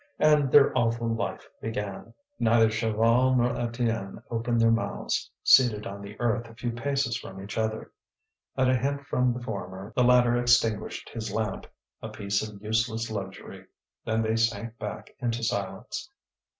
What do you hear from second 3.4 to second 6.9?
Étienne opened their mouths, seated on the earth a few